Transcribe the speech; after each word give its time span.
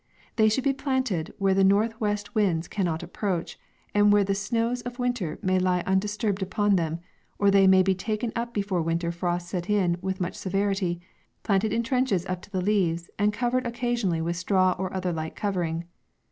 They 0.35 0.49
should 0.49 0.63
be 0.63 0.73
planted 0.73 1.31
where 1.37 1.53
the 1.53 1.63
northwest 1.63 2.33
winds 2.33 2.67
cannot 2.67 3.03
approach, 3.03 3.59
and 3.93 4.11
where 4.11 4.23
the 4.23 4.33
snows 4.33 4.81
of 4.81 4.97
winter 4.97 5.37
may 5.43 5.59
lie 5.59 5.81
undisturbed 5.85 6.41
upon 6.41 6.75
them; 6.75 7.01
or 7.37 7.51
they 7.51 7.67
may 7.67 7.83
be 7.83 7.93
taken 7.93 8.31
up 8.35 8.51
before 8.51 8.79
the 8.79 8.85
winter 8.87 9.11
frosts 9.11 9.51
set 9.51 9.69
in 9.69 9.97
with 10.01 10.19
much 10.19 10.33
severity, 10.33 11.01
planted 11.43 11.71
in 11.71 11.83
trenches 11.83 12.25
up 12.25 12.41
to 12.41 12.49
the 12.49 12.61
leaves, 12.61 13.11
and 13.19 13.31
covered 13.31 13.63
occa 13.65 13.91
sionally 13.93 14.23
with 14.23 14.37
straw 14.37 14.75
or 14.79 14.91
other 14.91 15.13
light 15.13 15.35
covering. 15.35 15.83